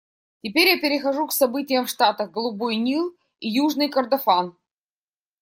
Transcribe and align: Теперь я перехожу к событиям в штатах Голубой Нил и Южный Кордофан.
Теперь 0.41 0.67
я 0.69 0.79
перехожу 0.79 1.27
к 1.27 1.31
событиям 1.31 1.85
в 1.85 1.89
штатах 1.91 2.31
Голубой 2.31 2.75
Нил 2.75 3.15
и 3.39 3.49
Южный 3.49 3.87
Кордофан. 3.87 4.57